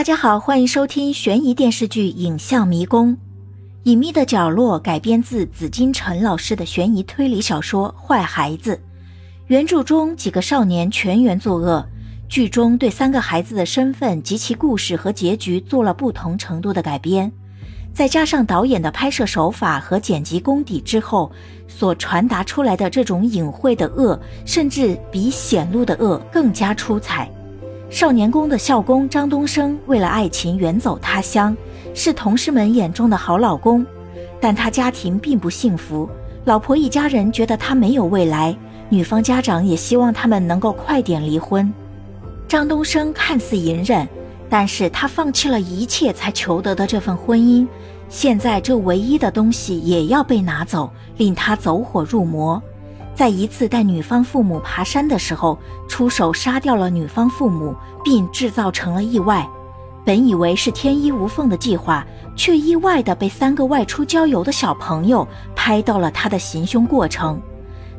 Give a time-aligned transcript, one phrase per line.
[0.00, 3.12] 大家好，欢迎收听悬疑电视剧《影像迷宫》。
[3.82, 8.76] 隐秘的角落改编自紫金陈老师的悬疑推理小说《坏孩子》。
[9.48, 11.86] 原著中几个少年全员作恶，
[12.30, 17.30] 剧中对三个孩子的身份及其故事和结局做了不同程度的改编。
[17.92, 21.30] 再加上导演的拍摄手法和剪辑功底之后，
[21.68, 27.30] 所传达出来的这种隐晦的恶，甚至比显露的恶更加出彩。
[27.90, 31.56] 少年宫的校工张东升为了爱情远走他乡，
[31.92, 33.84] 是同事们眼中的好老公，
[34.40, 36.08] 但他家庭并不幸福，
[36.44, 38.56] 老婆一家人觉得他没有未来，
[38.88, 41.70] 女方家长也希望他们能够快点离婚。
[42.46, 44.08] 张东升看似隐忍，
[44.48, 47.66] 但是他放弃了一切才求得的这份婚姻，
[48.08, 52.62] 现在这唯一的东西也要被拿走，令他走火入魔。
[53.20, 59.46] 在一次带女方父母爬山的时候，出手杀掉了女方父母，并制造成了意外。
[60.06, 62.02] 本以为是天衣无缝的计划，
[62.34, 67.38] 却意外的被三个外出郊游的小朋友拍到了他的行凶过程。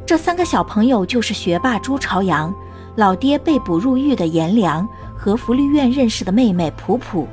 [0.08, 2.52] 这三个小朋友就是学霸朱朝阳、
[2.95, 7.28] 老爹被捕入狱的颜良和福利院认识的妹妹普普。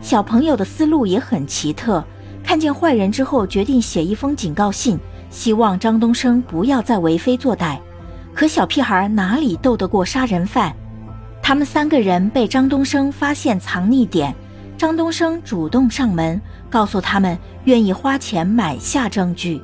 [0.00, 2.04] 小朋友的思路也很奇特，
[2.44, 4.96] 看见坏人之后，决定写一封警告信。
[5.32, 7.78] 希望张东升不要再为非作歹，
[8.34, 10.72] 可小屁孩哪里斗得过杀人犯？
[11.42, 14.32] 他们三个人被张东升发现藏匿点，
[14.76, 19.60] 张东升主动上门，告诉他们愿意花钱买下证据。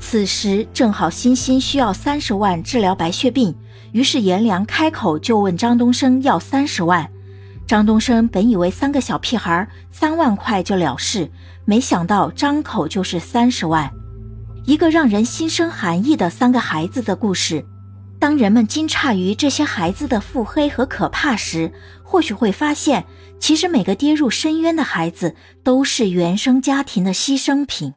[0.00, 3.54] 此时正好欣欣需要三十万治疗白血病，
[3.92, 7.08] 于是颜良开口就问张东升要三十万。
[7.66, 11.30] 张东升本以为三个小屁孩三万块就了事，
[11.66, 13.92] 没想到张口就是三十万。
[14.68, 17.64] 一个让人心生寒意的三个孩子的故事。
[18.20, 23.06] 当人们惊诧于这些孩子的腹黑和可怕时，或许会发现，
[23.40, 27.94] 其实每个跌入深渊的孩子都是原生家庭的牺牲品。